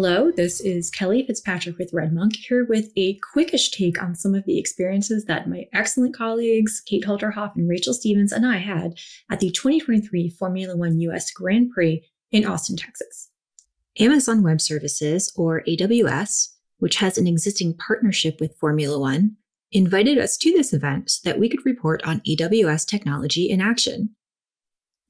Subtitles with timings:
[0.00, 4.44] Hello, this is Kelly Fitzpatrick with RedMonk here with a quickish take on some of
[4.44, 8.96] the experiences that my excellent colleagues, Kate Holterhoff and Rachel Stephens, and I had
[9.28, 13.30] at the 2023 Formula One US Grand Prix in Austin, Texas.
[13.98, 19.34] Amazon Web Services, or AWS, which has an existing partnership with Formula One,
[19.72, 24.10] invited us to this event so that we could report on AWS technology in action.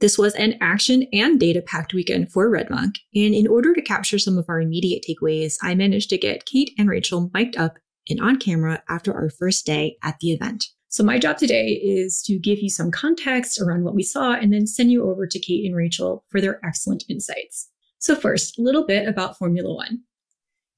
[0.00, 4.18] This was an action and data packed weekend for RedMonk, and in order to capture
[4.18, 8.20] some of our immediate takeaways, I managed to get Kate and Rachel mic'd up and
[8.20, 10.66] on camera after our first day at the event.
[10.88, 14.52] So, my job today is to give you some context around what we saw and
[14.52, 17.68] then send you over to Kate and Rachel for their excellent insights.
[17.98, 20.02] So, first, a little bit about Formula One.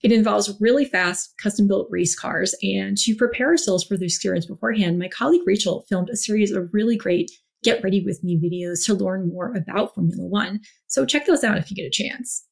[0.03, 2.55] It involves really fast, custom built race cars.
[2.63, 6.73] And to prepare ourselves for the experience beforehand, my colleague Rachel filmed a series of
[6.73, 7.31] really great
[7.63, 10.61] get ready with me videos to learn more about Formula One.
[10.87, 12.47] So check those out if you get a chance.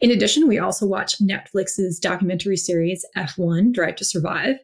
[0.00, 4.56] In addition, we also watch Netflix's documentary series F1 Drive to Survive.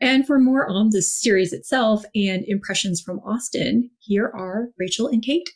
[0.00, 5.22] And for more on the series itself and impressions from Austin, here are Rachel and
[5.22, 5.48] Kate.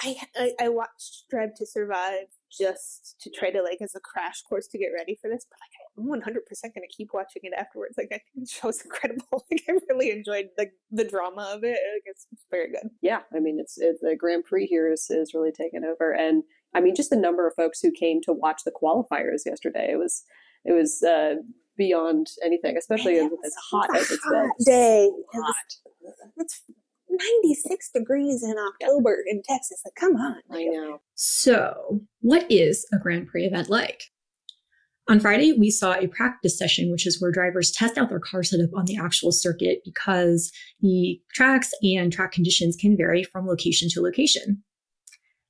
[0.00, 4.42] I, I, I watched Drive to Survive just to try to like as a crash
[4.42, 7.52] course to get ready for this, but like I'm 100 percent gonna keep watching it
[7.56, 7.94] afterwards.
[7.96, 9.44] Like I think the show's incredible.
[9.50, 11.78] like I really enjoyed like the drama of it.
[11.94, 12.90] Like, it's, it's very good.
[13.02, 16.42] Yeah, I mean it's, it's the Grand Prix here is is really taken over, and
[16.74, 19.90] I mean just the number of folks who came to watch the qualifiers yesterday.
[19.92, 20.24] It was
[20.64, 21.36] it was uh,
[21.76, 23.30] beyond anything, especially as,
[23.70, 24.50] hot as it's been.
[24.64, 25.10] Day.
[25.32, 25.54] Hot.
[26.36, 26.62] It's
[27.42, 29.80] 96 degrees in October in Texas.
[29.84, 30.36] Like, come on.
[30.50, 31.00] I know.
[31.14, 34.04] So, what is a Grand Prix event like?
[35.06, 38.42] On Friday, we saw a practice session, which is where drivers test out their car
[38.42, 43.88] setup on the actual circuit because the tracks and track conditions can vary from location
[43.90, 44.62] to location.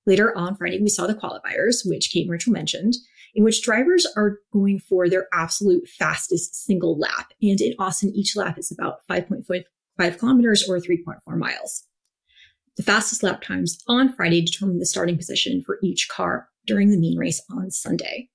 [0.06, 2.94] Later on Friday, we saw the qualifiers, which Kate and Rachel mentioned,
[3.34, 7.32] in which drivers are going for their absolute fastest single lap.
[7.40, 9.64] And in Austin, each lap is about 5.5
[9.96, 11.84] kilometers or 3.4 miles.
[12.76, 16.98] The fastest lap times on Friday determine the starting position for each car during the
[16.98, 18.28] main race on Sunday.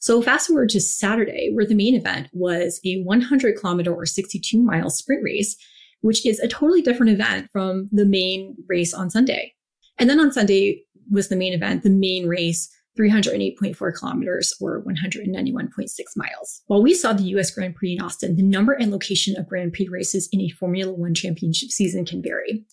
[0.00, 4.60] So fast forward to Saturday, where the main event was a 100 kilometer or 62
[4.60, 5.56] mile sprint race,
[6.00, 9.54] which is a totally different event from the main race on Sunday.
[9.98, 15.88] And then on Sunday was the main event, the main race, 308.4 kilometers or 191.6
[16.16, 16.62] miles.
[16.66, 19.72] While we saw the US Grand Prix in Austin, the number and location of Grand
[19.72, 22.64] Prix races in a Formula One championship season can vary.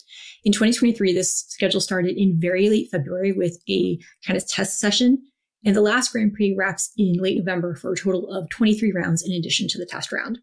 [0.44, 5.20] In 2023, this schedule started in very late February with a kind of test session
[5.66, 9.24] and the last Grand Prix wraps in late November for a total of 23 rounds
[9.24, 10.40] in addition to the test round.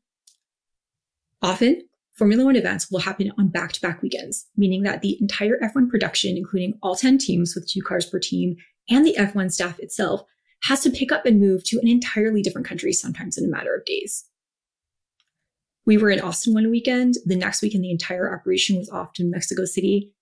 [1.43, 1.83] Often,
[2.13, 5.91] Formula One events will happen on back to back weekends, meaning that the entire F1
[5.91, 8.57] production, including all 10 teams with two cars per team,
[8.89, 10.23] and the F1 staff itself,
[10.65, 13.75] has to pick up and move to an entirely different country, sometimes in a matter
[13.75, 14.25] of days.
[15.85, 17.15] We were in Austin one weekend.
[17.25, 20.13] The next weekend, the entire operation was off to Mexico City.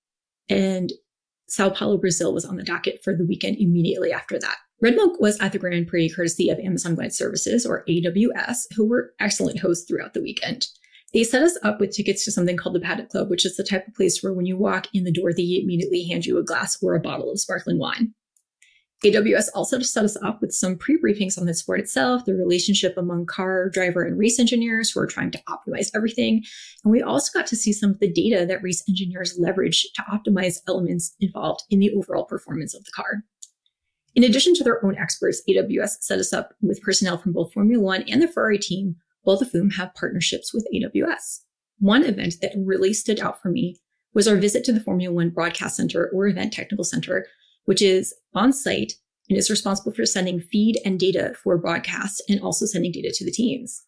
[0.48, 0.92] And
[1.48, 4.56] Sao Paulo, Brazil was on the docket for the weekend immediately after that.
[4.82, 9.14] RedMonk was at the Grand Prix courtesy of Amazon Web Services, or AWS, who were
[9.20, 10.66] excellent hosts throughout the weekend.
[11.14, 13.64] They set us up with tickets to something called the Paddock Club, which is the
[13.64, 16.42] type of place where when you walk in the door, they immediately hand you a
[16.42, 18.12] glass or a bottle of sparkling wine.
[19.04, 22.96] AWS also set us up with some pre briefings on the sport itself, the relationship
[22.96, 26.42] among car, driver, and race engineers who are trying to optimize everything.
[26.84, 30.02] And we also got to see some of the data that race engineers leverage to
[30.02, 33.22] optimize elements involved in the overall performance of the car.
[34.14, 37.82] In addition to their own experts, AWS set us up with personnel from both Formula
[37.82, 41.40] One and the Ferrari team, both of whom have partnerships with AWS.
[41.78, 43.76] One event that really stood out for me
[44.14, 47.26] was our visit to the Formula One Broadcast Center or Event Technical Center,
[47.64, 48.94] which is on site
[49.28, 53.24] and is responsible for sending feed and data for broadcasts and also sending data to
[53.24, 53.82] the teams.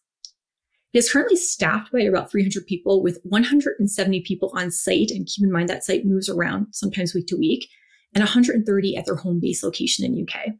[0.93, 5.11] It is currently staffed by about 300 people with 170 people on site.
[5.11, 7.69] And keep in mind that site moves around sometimes week to week
[8.15, 10.53] and 130 at their home base location in UK.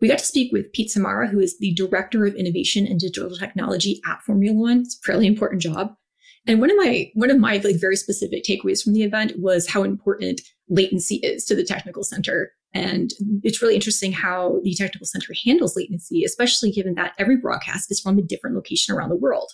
[0.00, 3.34] We got to speak with Pete Samara, who is the Director of Innovation and Digital
[3.34, 4.80] Technology at Formula One.
[4.80, 5.94] It's a fairly important job.
[6.46, 9.68] And one of my one of my like very specific takeaways from the event was
[9.68, 12.52] how important latency is to the technical center.
[12.74, 13.12] And
[13.42, 18.00] it's really interesting how the technical center handles latency, especially given that every broadcast is
[18.00, 19.52] from a different location around the world.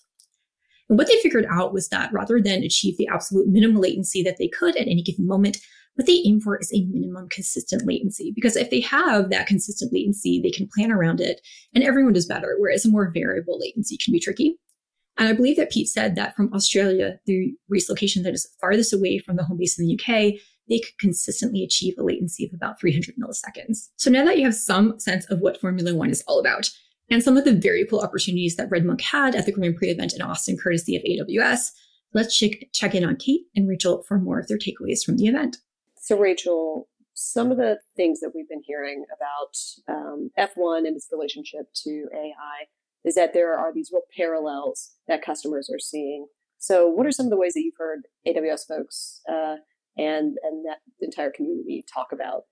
[0.89, 4.39] And what they figured out was that rather than achieve the absolute minimum latency that
[4.39, 5.59] they could at any given moment,
[5.95, 8.33] what they aim for is a minimum consistent latency.
[8.35, 11.41] Because if they have that consistent latency, they can plan around it
[11.75, 12.57] and everyone does better.
[12.59, 14.57] Whereas a more variable latency can be tricky.
[15.21, 18.95] And I believe that Pete said that from Australia, the race location that is farthest
[18.95, 22.55] away from the home base in the UK, they could consistently achieve a latency of
[22.55, 23.91] about 300 milliseconds.
[23.97, 26.71] So now that you have some sense of what Formula One is all about,
[27.11, 30.15] and some of the very cool opportunities that RedMonk had at the Grand Prix event
[30.15, 31.73] in Austin, courtesy of AWS,
[32.15, 35.27] let's check, check in on Kate and Rachel for more of their takeaways from the
[35.27, 35.59] event.
[35.97, 41.09] So, Rachel, some of the things that we've been hearing about um, F1 and its
[41.13, 42.65] relationship to AI
[43.05, 46.27] is that there are these real parallels that customers are seeing.
[46.59, 49.57] So, what are some of the ways that you've heard AWS folks uh,
[49.97, 52.43] and and that entire community talk about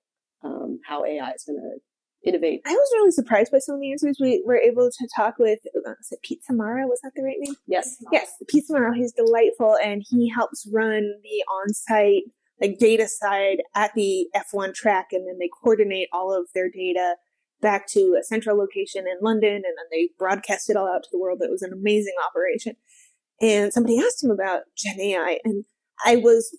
[0.45, 1.79] um, how AI is going to
[2.25, 2.61] innovate.
[2.67, 4.19] I was really surprised by some of the answers.
[4.21, 6.87] We were able to talk with, uh, was it Pete Samara?
[6.87, 7.55] Was that the right name?
[7.67, 7.97] Yes.
[8.13, 8.95] Yes, Pete Samara.
[8.97, 12.25] He's delightful and he helps run the on site
[12.61, 17.15] like data side at the F1 track and then they coordinate all of their data
[17.61, 21.09] back to a central location in London and then they broadcast it all out to
[21.11, 21.41] the world.
[21.43, 22.75] It was an amazing operation.
[23.41, 25.65] And somebody asked him about Gen AI and
[26.05, 26.57] I was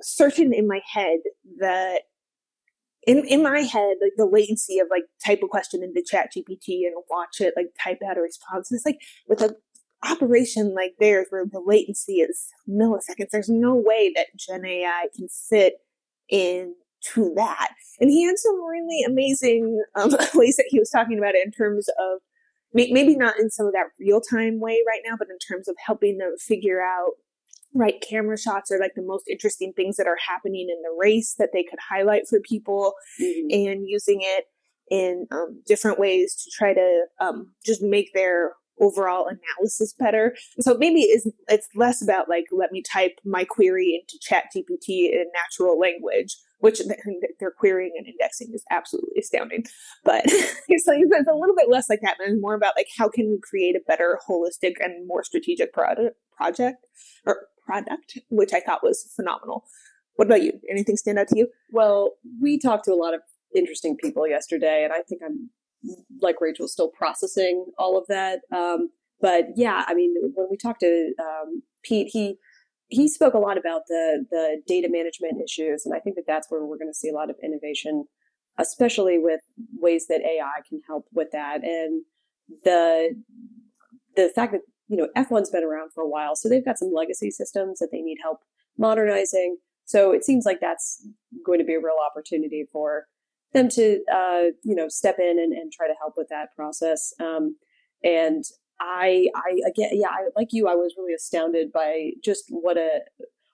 [0.00, 1.18] certain in my head
[1.58, 2.02] that
[3.06, 6.86] in in my head, like the latency of like type a question into Chat GPT
[6.86, 8.70] and watch it like type out a response.
[8.70, 9.56] It's like with a
[10.04, 15.28] operation like theirs where the latency is milliseconds, there's no way that Gen AI can
[15.28, 15.74] fit
[17.00, 17.70] into that.
[18.00, 21.52] And he had some really amazing um, ways that he was talking about it in
[21.52, 22.20] terms of
[22.72, 25.76] maybe not in some of that real time way right now, but in terms of
[25.84, 27.12] helping them figure out
[27.74, 31.34] right camera shots are like the most interesting things that are happening in the race
[31.38, 33.48] that they could highlight for people mm-hmm.
[33.50, 34.46] and using it
[34.90, 40.34] in um, different ways to try to um, just make their overall analysis better.
[40.56, 44.44] And so maybe it's, it's less about like, let me type my query into chat
[44.56, 46.80] GPT in natural language, which
[47.40, 49.64] they're querying and indexing is absolutely astounding.
[50.04, 50.22] But
[50.68, 53.28] it's like, it's a little bit less like that and more about like, how can
[53.28, 56.86] we create a better holistic and more strategic product project
[57.26, 59.64] or product, which I thought was phenomenal.
[60.16, 60.52] What about you?
[60.70, 61.48] Anything stand out to you?
[61.70, 63.20] Well, we talked to a lot of
[63.54, 65.50] interesting people yesterday, and I think I'm
[66.20, 68.40] like Rachel, still processing all of that.
[68.54, 68.90] Um,
[69.20, 72.36] but yeah, I mean, when we talked to um, Pete, he
[72.90, 76.50] he spoke a lot about the the data management issues, and I think that that's
[76.50, 78.04] where we're going to see a lot of innovation,
[78.58, 79.40] especially with
[79.78, 82.02] ways that AI can help with that, and
[82.64, 83.14] the
[84.16, 86.92] the fact that you know, F1's been around for a while, so they've got some
[86.92, 88.40] legacy systems that they need help
[88.76, 89.56] modernizing.
[89.84, 91.06] So it seems like that's
[91.46, 93.06] going to be a real opportunity for
[93.52, 97.12] them to, uh, you know, step in and, and try to help with that process.
[97.20, 97.56] Um,
[98.02, 98.44] and
[98.80, 103.00] I, I again, yeah, I, like you, I was really astounded by just what a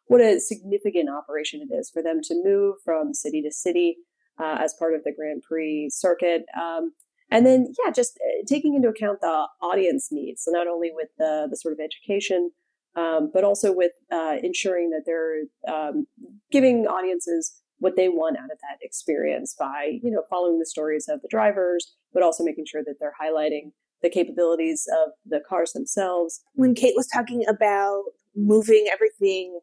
[0.07, 3.97] what a significant operation it is for them to move from city to city
[4.41, 6.45] uh, as part of the Grand Prix circuit.
[6.61, 6.93] Um,
[7.31, 10.45] and then, yeah, just uh, taking into account the audience needs.
[10.45, 12.53] So not only with the, the sort of education,
[12.95, 16.07] um, but also with uh, ensuring that they're um,
[16.53, 21.07] giving audiences what they want out of that experience by, you know, following the stories
[21.09, 23.73] of the drivers, but also making sure that they're highlighting
[24.03, 26.41] the capabilities of the cars themselves.
[26.55, 28.05] When Kate was talking about
[28.35, 29.59] moving everything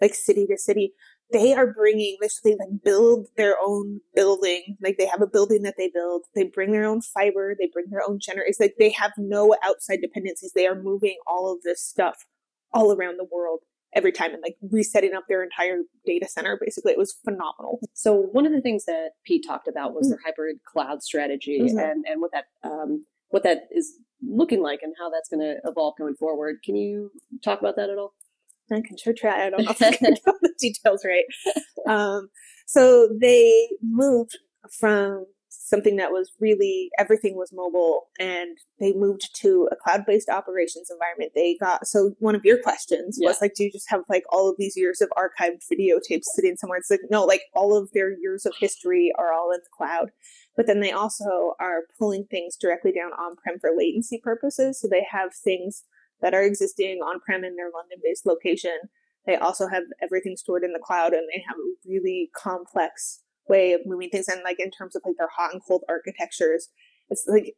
[0.00, 0.92] like city to city,
[1.32, 5.62] they are bringing this they like build their own building like they have a building
[5.62, 8.90] that they build they bring their own fiber they bring their own generators like they
[8.90, 12.24] have no outside dependencies they are moving all of this stuff
[12.72, 13.60] all around the world
[13.94, 18.14] every time and like resetting up their entire data center basically it was phenomenal so
[18.14, 20.10] one of the things that pete talked about was mm-hmm.
[20.12, 21.78] their hybrid cloud strategy mm-hmm.
[21.78, 25.56] and and what that um what that is looking like and how that's going to
[25.68, 27.10] evolve going forward can you
[27.44, 28.14] talk about that at all
[28.70, 29.46] I can sure try.
[29.46, 31.24] I don't know if I can the details right.
[31.88, 32.28] Um,
[32.66, 34.36] so they moved
[34.78, 40.90] from something that was really everything was mobile and they moved to a cloud-based operations
[40.90, 43.28] environment they got so one of your questions yeah.
[43.28, 46.56] was like do you just have like all of these years of archived videotapes sitting
[46.56, 49.70] somewhere it's like no like all of their years of history are all in the
[49.76, 50.10] cloud
[50.58, 55.06] but then they also are pulling things directly down on-prem for latency purposes so they
[55.08, 55.84] have things
[56.20, 58.76] that are existing on prem in their London based location.
[59.24, 63.72] They also have everything stored in the cloud and they have a really complex way
[63.72, 64.26] of moving things.
[64.26, 66.70] And like in terms of like their hot and cold architectures,
[67.08, 67.54] it's like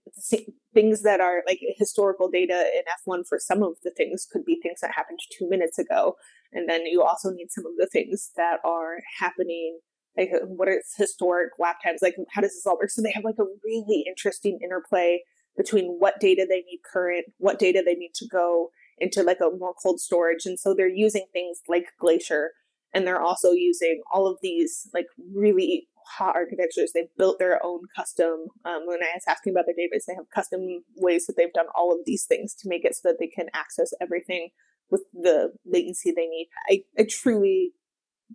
[0.75, 4.61] things that are like historical data in F1 for some of the things could be
[4.62, 6.16] things that happened two minutes ago.
[6.52, 9.78] And then you also need some of the things that are happening
[10.17, 13.25] like what are historic lap times like how does this all work so they have
[13.25, 15.21] like a really interesting interplay
[15.57, 19.57] between what data they need current, what data they need to go into like a
[19.57, 20.47] more cold storage.
[20.47, 22.52] And so they're using things like Glacier
[22.95, 26.93] and they're also using all of these like really hot architectures.
[26.93, 28.47] They've built their own custom.
[28.64, 31.67] Um, when I was asking about their database, they have custom ways that they've done
[31.75, 34.49] all of these things to make it so that they can access everything
[34.90, 36.49] with the latency they need.
[36.69, 37.73] I, I truly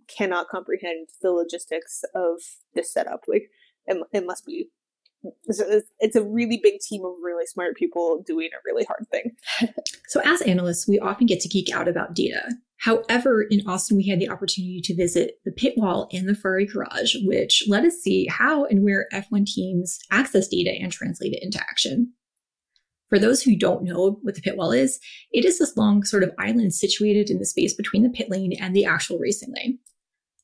[0.08, 2.40] cannot comprehend the logistics of
[2.74, 3.24] this setup.
[3.26, 3.50] Like
[3.86, 4.70] it, it must be
[5.48, 9.32] it's a really big team of really smart people doing a really hard thing.
[10.08, 12.42] so, as analysts, we often get to geek out about data.
[12.78, 16.66] However, in Austin, we had the opportunity to visit the pit wall and the Ferrari
[16.66, 21.42] garage, which let us see how and where F1 teams access data and translate it
[21.42, 22.12] into action.
[23.08, 24.98] For those who don't know what the pit wall is,
[25.32, 28.52] it is this long sort of island situated in the space between the pit lane
[28.60, 29.78] and the actual racing lane.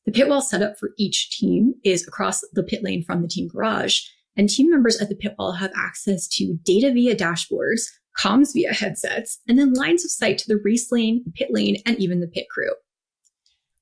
[0.07, 3.49] The pit wall setup for each team is across the pit lane from the team
[3.49, 4.01] garage,
[4.37, 7.83] and team members at the pit wall have access to data via dashboards,
[8.19, 11.77] comms via headsets, and then lines of sight to the race lane, the pit lane,
[11.87, 12.71] and even the pit crew.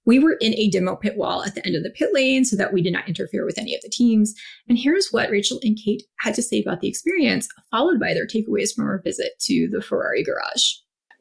[0.06, 2.56] We were in a demo pit wall at the end of the pit lane so
[2.56, 4.34] that we did not interfere with any of the teams.
[4.68, 8.26] And here's what Rachel and Kate had to say about the experience, followed by their
[8.26, 10.72] takeaways from our visit to the Ferrari garage.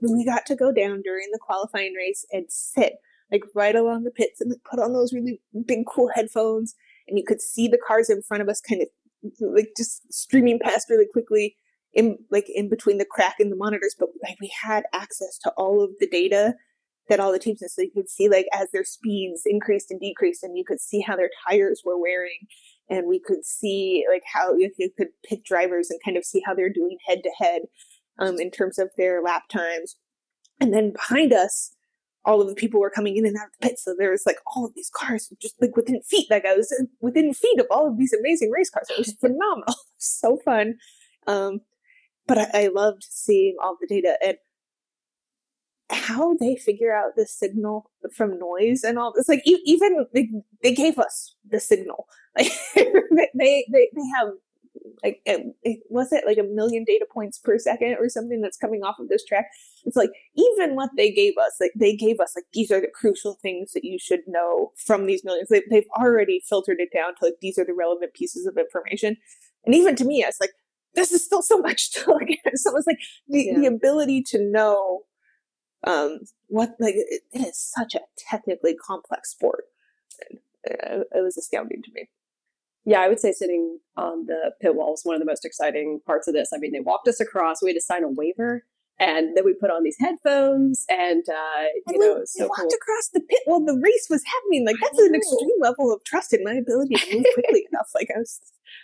[0.02, 2.94] We got to go down during the qualifying race and sit
[3.32, 6.74] like right along the pits and put on those really big cool headphones
[7.08, 8.88] and you could see the cars in front of us kind of
[9.42, 11.58] like just streaming past really quickly
[11.94, 15.52] in like in between the crack in the monitors, but like we had access to
[15.58, 16.54] all of the data
[17.10, 17.72] that all the teams had.
[17.72, 21.02] So you could see like as their speeds increased and decreased, and you could see
[21.02, 22.48] how their tires were wearing,
[22.90, 26.42] and we could see like how you, you could pick drivers and kind of see
[26.46, 27.64] how they're doing head to head
[28.20, 29.96] um in terms of their lap times.
[30.62, 31.74] And then behind us,
[32.26, 33.80] all of the people were coming in and out of the pit.
[33.80, 36.30] So there was like all of these cars just like within feet.
[36.30, 38.88] Like I was within feet of all of these amazing race cars.
[38.90, 39.76] It was phenomenal.
[39.98, 40.76] so fun.
[41.28, 41.62] Um,
[42.28, 44.38] but I, I loved seeing all the data and
[45.90, 49.30] how they figure out the signal from noise and all this.
[49.30, 50.30] Like even they,
[50.64, 52.08] they gave us the signal.
[52.38, 52.52] Like
[53.34, 54.30] they, they, they have
[55.04, 58.84] like it, was it like a million data points per second or something that's coming
[58.84, 59.48] off of this track
[59.86, 62.92] it's like even what they gave us like they gave us like these are the
[62.94, 67.16] crucial things that you should know from these millions they, they've already filtered it down
[67.16, 69.18] to like these are the relevant pieces of information
[69.66, 70.52] and even to me it's like
[70.96, 73.60] this is still so much to look at so it's like the, yeah.
[73.60, 75.02] the ability to know
[75.86, 79.66] um what like it, it is such a technically complex sport
[80.70, 82.10] uh, it was astounding to me
[82.86, 86.00] yeah, I would say sitting on the pit wall was one of the most exciting
[86.06, 86.50] parts of this.
[86.54, 87.62] I mean, they walked us across.
[87.62, 88.66] We had to sign a waiver,
[88.98, 92.48] and then we put on these headphones, and uh, you and know, we, so we
[92.48, 92.80] walked cool.
[92.82, 94.66] across the pit while the race was happening.
[94.66, 97.90] Like that's an extreme level of trust in my ability to move quickly enough.
[97.94, 98.40] Like I was,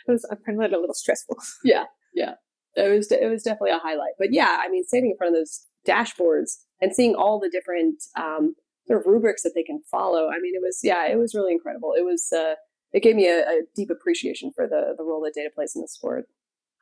[0.07, 1.37] I was, I found that a little stressful.
[1.63, 2.33] Yeah, yeah,
[2.75, 4.13] it was, it was definitely a highlight.
[4.19, 8.03] But yeah, I mean, standing in front of those dashboards and seeing all the different
[8.17, 8.55] um,
[8.88, 10.29] sort of rubrics that they can follow.
[10.29, 11.94] I mean, it was, yeah, it was really incredible.
[11.98, 12.32] It was.
[12.32, 12.55] Uh,
[12.94, 15.82] it gave me a, a deep appreciation for the the role that data plays in
[15.82, 16.27] the sport.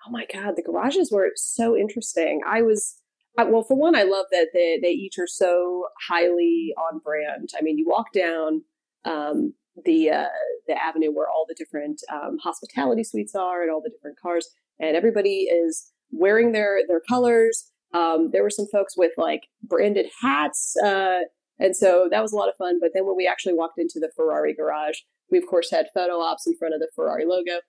[0.05, 2.41] Oh my god, the garages were so interesting.
[2.45, 2.99] I was
[3.35, 7.49] well, for one, I love that they they each are so highly on brand.
[7.57, 8.61] I mean, you walk down
[9.05, 9.53] um,
[9.85, 10.27] the uh,
[10.67, 14.47] the avenue where all the different um, hospitality suites are and all the different cars,
[14.79, 17.71] and everybody is wearing their their colors.
[17.93, 21.21] Um, there were some folks with like branded hats, uh,
[21.59, 22.79] and so that was a lot of fun.
[22.79, 24.97] But then when we actually walked into the Ferrari garage,
[25.29, 27.59] we of course had photo ops in front of the Ferrari logo.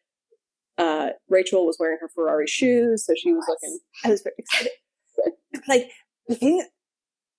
[0.77, 3.79] Uh, Rachel was wearing her Ferrari shoes, so she was looking.
[4.05, 4.73] I was very excited.
[5.69, 5.91] like
[6.27, 6.67] the thing,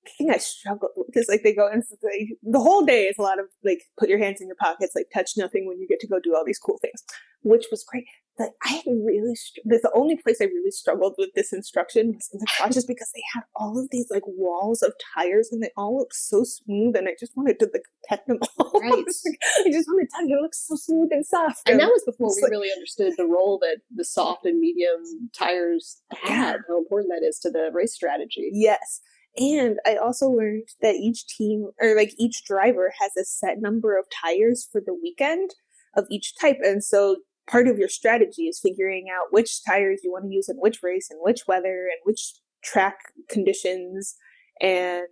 [0.06, 3.22] the thing I struggle because like they go and like, the whole day is a
[3.22, 6.00] lot of like put your hands in your pockets, like touch nothing when you get
[6.02, 7.04] to go do all these cool things,
[7.42, 8.06] which was great
[8.38, 9.36] But I really,
[9.66, 13.24] the only place I really struggled with this instruction was in the garages because they
[13.34, 17.08] had all of these like walls of tires and they all looked so smooth and
[17.08, 18.72] I just wanted to like pet them all.
[18.80, 18.92] Right.
[18.94, 21.62] I just wanted to tell you, it looks so smooth and soft.
[21.66, 24.60] And, and that was before we like, really understood the role that the soft and
[24.60, 28.50] medium tires had, how important that is to the race strategy.
[28.54, 29.02] Yes.
[29.38, 33.98] And I also learned that each team or like each driver has a set number
[33.98, 35.52] of tires for the weekend
[35.96, 36.58] of each type.
[36.62, 40.50] And so part of your strategy is figuring out which tires you want to use
[40.50, 42.98] in which race and which weather and which track
[43.30, 44.16] conditions
[44.62, 45.06] and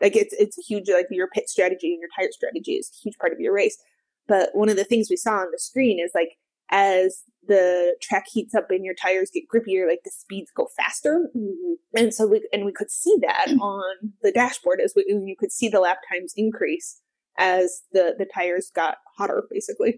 [0.00, 2.98] like it's it's a huge like your pit strategy and your tire strategy is a
[3.02, 3.78] huge part of your race
[4.26, 6.36] but one of the things we saw on the screen is like
[6.70, 11.28] as the track heats up and your tires get grippier like the speeds go faster
[11.36, 11.74] mm-hmm.
[11.94, 15.52] and so we and we could see that on the dashboard as we you could
[15.52, 17.00] see the lap times increase
[17.38, 19.96] as the the tires got hotter basically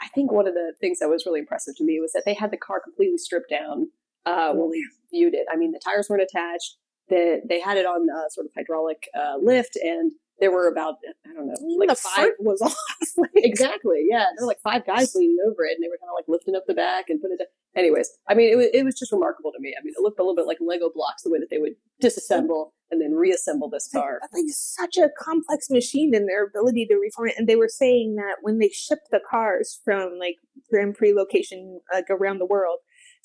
[0.00, 2.34] I think one of the things that was really impressive to me was that they
[2.34, 3.88] had the car completely stripped down
[4.26, 5.46] uh, when we viewed it.
[5.50, 6.76] I mean, the tires weren't attached.
[7.08, 10.96] The, they had it on a sort of hydraulic uh, lift, and there were about
[11.26, 12.76] I don't know, like the five was off.
[13.36, 14.26] exactly, yeah.
[14.36, 16.54] There were like five guys leaning over it, and they were kind of like lifting
[16.54, 17.38] up the back and putting it.
[17.38, 17.48] Down.
[17.76, 19.74] Anyways, I mean, it was it was just remarkable to me.
[19.78, 21.74] I mean, it looked a little bit like Lego blocks the way that they would
[22.02, 24.20] disassemble and then reassemble this car.
[24.32, 27.34] Like it's such a complex machine and their ability to reform it.
[27.36, 30.36] And they were saying that when they ship the cars from like
[30.70, 32.78] Grand Prix location like around the world,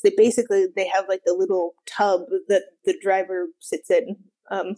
[0.04, 4.18] they basically they have like the little tub that the driver sits in,
[4.52, 4.76] um,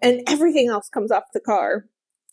[0.00, 1.86] and everything else comes off the car,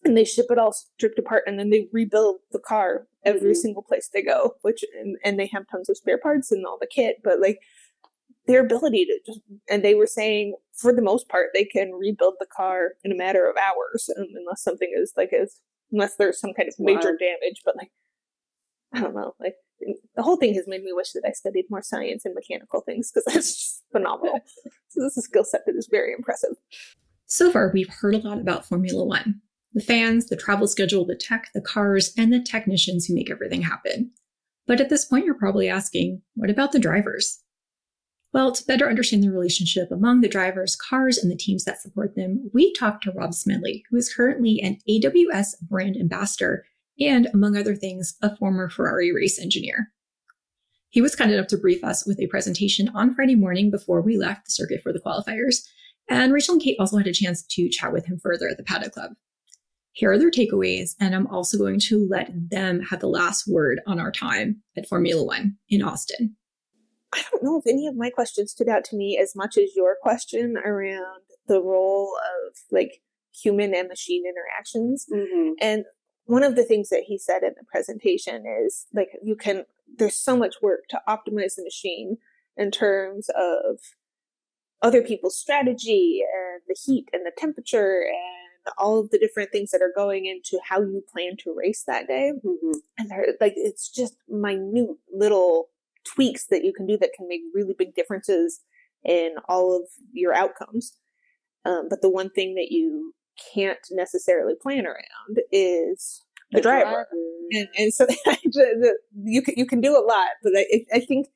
[0.03, 3.53] and they ship it all stripped apart, and then they rebuild the car every mm-hmm.
[3.53, 4.55] single place they go.
[4.61, 7.59] Which and, and they have tons of spare parts and all the kit, but like
[8.47, 9.39] their ability to just
[9.69, 13.15] and they were saying for the most part they can rebuild the car in a
[13.15, 15.59] matter of hours um, unless something is like as
[15.91, 17.17] unless there's some kind of major wow.
[17.19, 17.91] damage but like
[18.93, 19.55] i don't know like
[20.15, 23.11] the whole thing has made me wish that i studied more science and mechanical things
[23.11, 24.39] because that's just phenomenal
[24.89, 26.55] so this is a skill set that is very impressive
[27.33, 29.41] so far we've heard a lot about formula one.
[29.73, 33.63] The fans the travel schedule the tech the cars and the technicians who make everything
[33.63, 34.11] happen.
[34.67, 37.41] But at this point you're probably asking what about the drivers?
[38.33, 42.15] Well, to better understand the relationship among the drivers, cars, and the teams that support
[42.15, 46.65] them, we talked to Rob Smedley, who is currently an AWS brand ambassador
[46.99, 49.91] and, among other things, a former Ferrari race engineer.
[50.89, 54.17] He was kind enough to brief us with a presentation on Friday morning before we
[54.17, 55.67] left the circuit for the qualifiers,
[56.09, 58.63] and Rachel and Kate also had a chance to chat with him further at the
[58.63, 59.11] Paddock Club.
[59.91, 63.79] Here are their takeaways, and I'm also going to let them have the last word
[63.85, 66.35] on our time at Formula One in Austin.
[67.13, 69.75] I don't know if any of my questions stood out to me as much as
[69.75, 75.05] your question around the role of like human and machine interactions.
[75.13, 75.51] Mm-hmm.
[75.61, 75.85] And
[76.25, 79.65] one of the things that he said in the presentation is like you can
[79.97, 82.17] there's so much work to optimize the machine
[82.57, 83.79] in terms of
[84.83, 89.71] other people's strategy and the heat and the temperature and all of the different things
[89.71, 92.33] that are going into how you plan to race that day.
[92.45, 92.71] Mm-hmm.
[92.97, 95.69] And they're like it's just minute little
[96.03, 98.61] tweaks that you can do that can make really big differences
[99.03, 100.93] in all of your outcomes.
[101.65, 103.13] Um, but the one thing that you
[103.53, 106.89] can't necessarily plan around is the, the driver.
[106.89, 107.07] driver.
[107.51, 108.05] And, and so
[109.23, 111.27] you can, you can do a lot, but I, I think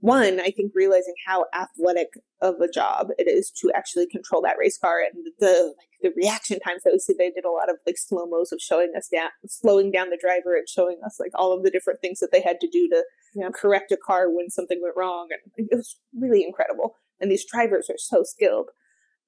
[0.00, 2.08] one, I think realizing how athletic
[2.42, 6.12] of a job it is to actually control that race car and the like the
[6.16, 7.14] reaction times that we see.
[7.16, 10.18] They did a lot of like slow mos of showing us down, slowing down the
[10.20, 12.88] driver and showing us like all of the different things that they had to do
[12.88, 13.04] to
[13.36, 16.96] you know, correct a car when something went wrong, and it was really incredible.
[17.20, 18.70] And these drivers are so skilled.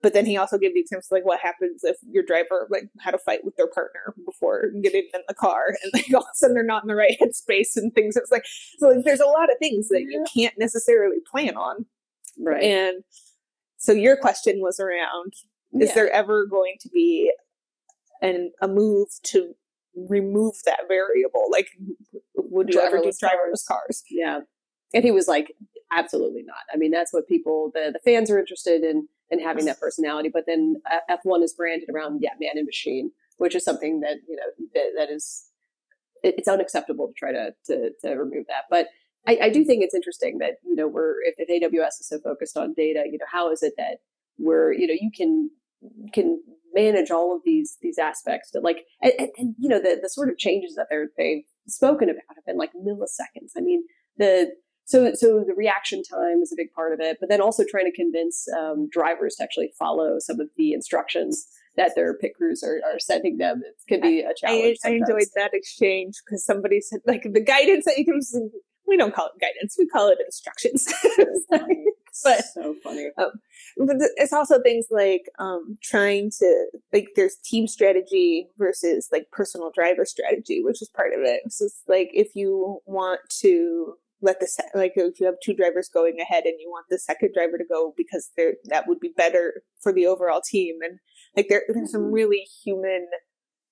[0.00, 3.14] But then he also gave the examples like what happens if your driver like had
[3.14, 6.34] a fight with their partner before getting in the car, and like all of a
[6.34, 8.16] sudden they're not in the right headspace and things.
[8.16, 8.44] It's like
[8.78, 11.86] so like there's a lot of things that you can't necessarily plan on,
[12.38, 12.62] right?
[12.62, 13.02] And
[13.76, 15.32] so your question was around:
[15.80, 15.94] Is yeah.
[15.94, 17.32] there ever going to be
[18.22, 19.54] an a move to
[20.08, 21.46] remove that variable?
[21.50, 21.68] Like,
[22.36, 24.04] would you ever do driverless cars?
[24.08, 24.40] Yeah,
[24.94, 25.54] and he was like,
[25.92, 26.56] absolutely not.
[26.72, 30.30] I mean, that's what people the the fans are interested in and having that personality.
[30.32, 34.16] But then uh, F1 is branded around, yeah, man and machine, which is something that,
[34.28, 35.46] you know, that, that is,
[36.22, 38.64] it's unacceptable to try to, to, to remove that.
[38.70, 38.88] But
[39.26, 42.18] I, I, do think it's interesting that, you know, we're, if, if AWS is so
[42.18, 43.98] focused on data, you know, how is it that
[44.38, 45.50] we're, you know, you can,
[46.12, 46.42] can
[46.74, 50.08] manage all of these, these aspects that like, and, and, and you know, the, the
[50.08, 53.52] sort of changes that they're, they've spoken about have been like milliseconds.
[53.56, 53.84] I mean,
[54.16, 54.52] the,
[54.88, 57.84] so so the reaction time is a big part of it but then also trying
[57.84, 61.46] to convince um, drivers to actually follow some of the instructions
[61.76, 63.62] that their pit crews are, are sending them.
[63.64, 67.40] It could be a challenge i, I enjoyed that exchange because somebody said like the
[67.40, 68.20] guidance that you can
[68.86, 70.92] we don't call it guidance we call it instructions.
[72.24, 73.10] But so funny.
[73.16, 73.30] um,
[73.76, 79.70] but it's also things like um, trying to like there's team strategy versus like personal
[79.72, 81.42] driver strategy which is part of it.
[81.48, 85.54] So it's like if you want to let the se- like if you have two
[85.54, 89.00] drivers going ahead and you want the second driver to go because they that would
[89.00, 90.98] be better for the overall team and
[91.36, 92.12] like there there's some mm-hmm.
[92.12, 93.06] really human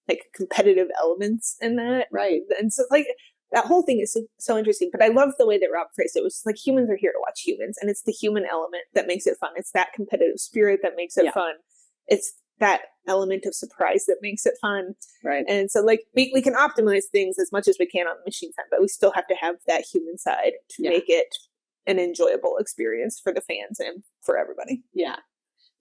[0.08, 3.06] like competitive elements in that right and so like
[3.52, 6.16] that whole thing is so, so interesting but i love the way that rob phrased
[6.16, 6.20] it.
[6.20, 9.06] it was like humans are here to watch humans and it's the human element that
[9.06, 11.32] makes it fun it's that competitive spirit that makes it yeah.
[11.32, 11.54] fun
[12.06, 14.94] it's that element of surprise that makes it fun.
[15.22, 15.44] Right.
[15.48, 18.28] And so like we, we can optimize things as much as we can on the
[18.28, 20.90] machine side, but we still have to have that human side to yeah.
[20.90, 21.36] make it
[21.86, 24.82] an enjoyable experience for the fans and for everybody.
[24.92, 25.16] Yeah.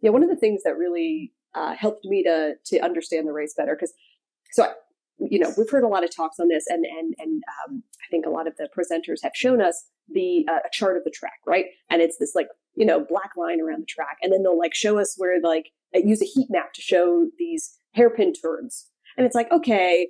[0.01, 0.11] Yeah.
[0.11, 3.75] One of the things that really uh, helped me to to understand the race better
[3.75, 3.93] because
[4.51, 4.73] so I,
[5.17, 8.11] you know we've heard a lot of talks on this and and and um, I
[8.11, 11.39] think a lot of the presenters have shown us the uh, chart of the track
[11.47, 14.59] right and it's this like you know black line around the track and then they'll
[14.59, 18.87] like show us where like use a heat map to show these hairpin turns.
[19.17, 20.09] And it's like, okay,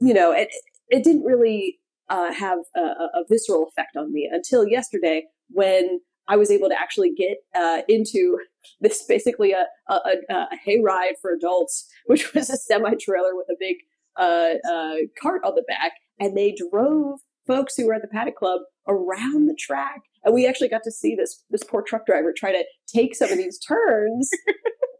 [0.00, 0.48] you know, it,
[0.88, 6.36] it didn't really uh, have a, a, visceral effect on me until yesterday when I
[6.36, 8.38] was able to actually get uh, into
[8.80, 13.48] this basically a, a, a, a hayride for adults, which was a semi trailer with
[13.48, 13.76] a big
[14.16, 18.36] uh, uh, cart on the back, and they drove folks who were at the paddock
[18.36, 22.32] club around the track, and we actually got to see this this poor truck driver
[22.36, 24.30] try to take some of these turns,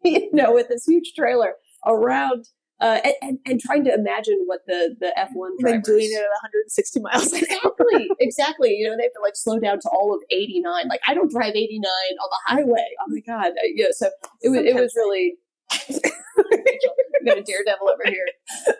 [0.04, 1.54] you know, with this huge trailer
[1.86, 2.46] around.
[2.80, 6.16] Uh, and, and, and trying to imagine what the the F one like doing it
[6.16, 7.74] at 160 miles an hour.
[7.78, 8.70] exactly exactly.
[8.70, 11.30] You know they have to like slow down to all of 89 like I don't
[11.30, 12.86] drive 89 on the highway.
[12.98, 13.48] Oh my god.
[13.48, 14.08] Uh, yeah so
[14.40, 15.34] it was it was really
[15.68, 18.26] I'm gonna daredevil over here.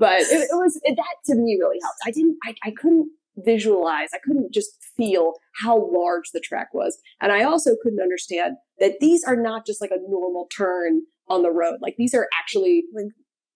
[0.00, 1.98] But it, it was it, that to me really helped.
[2.06, 3.10] I didn't I, I couldn't
[3.44, 4.08] visualize.
[4.14, 6.98] I couldn't just feel how large the track was.
[7.20, 11.42] And i also couldn't understand that these are not just like a normal turn on
[11.42, 11.78] the road.
[11.80, 13.06] Like these are actually like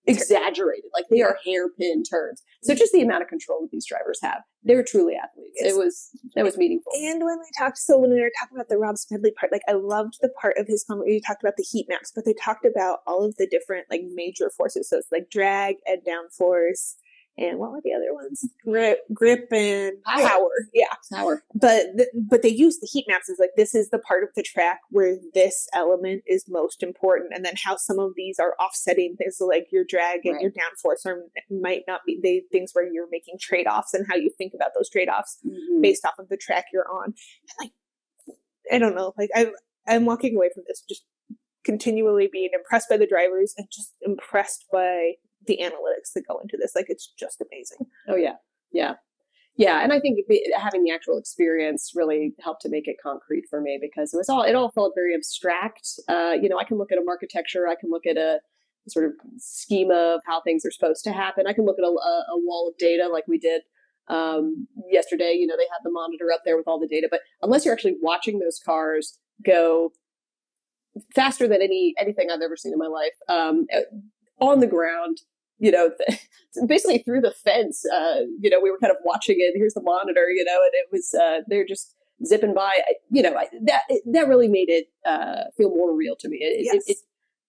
[0.07, 0.91] exaggerated.
[0.93, 2.43] Like they are hairpin turns.
[2.63, 4.43] So just the amount of control that these drivers have.
[4.63, 5.57] They're truly athletes.
[5.57, 6.93] It was that was meaningful.
[6.97, 9.63] And when we talked, so when we were talking about the Rob Smedley part, like
[9.69, 12.25] I loved the part of his comment where you talked about the heat maps, but
[12.25, 14.89] they talked about all of the different like major forces.
[14.89, 16.95] So it's like drag and downforce,
[17.37, 18.45] and what were the other ones?
[18.65, 20.23] Grip, grip, and Power.
[20.29, 20.51] power.
[20.73, 23.99] Yeah, power but th- but they use the heat maps as like this is the
[23.99, 28.13] part of the track where this element is most important, and then how some of
[28.17, 29.37] these are offsetting things.
[29.39, 30.43] So like your drag and Right.
[30.43, 34.17] your downforce are might not be they things where you're making trade offs and how
[34.17, 35.83] you think about those trade offs Mhm.
[35.83, 37.07] based off of the track you're on.
[37.07, 37.15] And
[37.61, 37.73] like,
[38.73, 39.53] I don't know, like I'm
[39.87, 41.05] I'm walking away from this just
[41.65, 45.13] continually being impressed by the drivers and just impressed by
[45.47, 46.73] the analytics that go into this.
[46.75, 47.87] Like it's just amazing.
[48.09, 48.35] Oh yeah,
[48.73, 48.95] yeah,
[49.57, 49.83] yeah.
[49.83, 50.21] And I think
[50.57, 54.29] having the actual experience really helped to make it concrete for me because it was
[54.29, 55.89] all it all felt very abstract.
[56.09, 58.41] Uh, you know, I can look at a architecture, I can look at a
[58.89, 61.47] sort of schema of how things are supposed to happen.
[61.47, 63.63] I can look at a, a, wall of data like we did
[64.09, 65.35] um, yesterday.
[65.39, 67.73] You know, they had the monitor up there with all the data, but unless you're
[67.73, 69.91] actually watching those cars go
[71.15, 73.67] faster than any anything I've ever seen in my life um,
[74.41, 75.19] on the ground
[75.65, 75.91] you know,
[76.67, 77.85] basically through the fence.
[77.93, 79.53] Uh, you know, we were kind of watching it.
[79.57, 82.73] Here's the monitor, you know, and it was uh, they're just zipping by.
[82.89, 86.29] I, you know, I, that it, that really made it uh, feel more real to
[86.29, 86.39] me.
[86.41, 86.85] It, it- Yes.
[86.87, 86.97] it,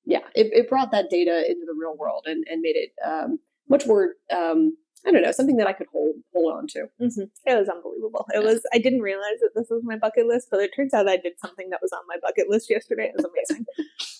[0.08, 3.40] yeah, it, it brought that data into the real world and, and made it um,
[3.68, 4.14] much more.
[4.32, 6.80] Um, I don't know, something that I could hold hold on to.
[7.02, 7.22] Mm-hmm.
[7.46, 8.26] It was unbelievable.
[8.34, 8.62] It was.
[8.74, 11.34] I didn't realize that this was my bucket list, but it turns out I did
[11.40, 13.06] something that was on my bucket list yesterday.
[13.12, 13.66] It was amazing.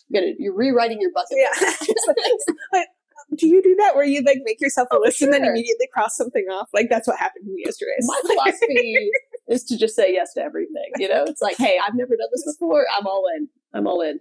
[0.10, 1.38] You're, you're rewriting your bucket.
[1.38, 2.84] yeah.
[3.36, 5.88] Do you do that where you like make yourself a Oh, list and then immediately
[5.94, 6.70] cross something off?
[6.74, 7.92] Like that's what happened to me yesterday.
[8.02, 9.10] My philosophy
[9.48, 10.92] is to just say yes to everything.
[10.98, 12.86] You know, it's like, hey, I've never done this before.
[12.98, 13.48] I'm all in.
[13.74, 14.20] I'm all in.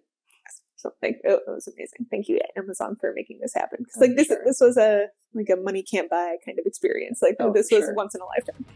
[0.77, 2.07] So like it, it was amazing.
[2.11, 3.85] Thank you Amazon for making this happen.
[3.85, 4.42] 'Cause, Oh, like this sure.
[4.44, 7.20] this was a like a money can't buy kind of experience.
[7.22, 7.94] Like Oh, this was sure.
[7.94, 8.66] once in a lifetime.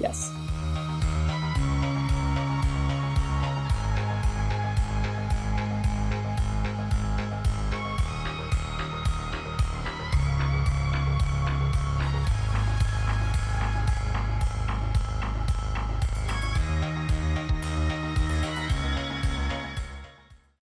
[0.00, 0.28] Yes.